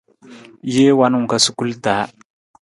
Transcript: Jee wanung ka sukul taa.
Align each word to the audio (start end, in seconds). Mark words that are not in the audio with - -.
Jee 0.71 0.97
wanung 0.99 1.27
ka 1.31 1.37
sukul 1.45 1.71
taa. 1.83 2.05